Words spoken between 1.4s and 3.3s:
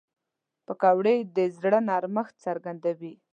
زړه نرمښت څرګندوي